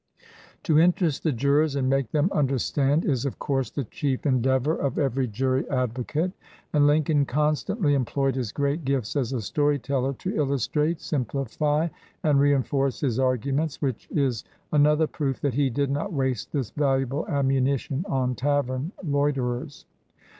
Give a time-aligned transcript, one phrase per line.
[0.63, 4.73] To interest the jurors and make them under stand is, of course, the chief endeavor
[4.75, 6.31] of every 216 THE JURY LAWYER jury advocate,
[6.73, 11.91] and Lincoln constantly employed his great gifts as a story teller to illustrate, sim plify,
[12.23, 16.71] and reinforce his arguments, which is an other proof that he did not waste this
[16.71, 19.85] valuable ammunition on tavern loiterers.